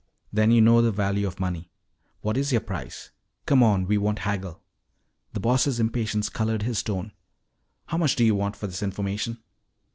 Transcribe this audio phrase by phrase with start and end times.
[0.33, 1.69] "Then you know the value of money.
[2.21, 3.11] What is your price?
[3.45, 4.63] Come on, we won't haggle."
[5.33, 7.11] The Boss' impatience colored his tone.
[7.85, 9.37] "How much do you want for this information?"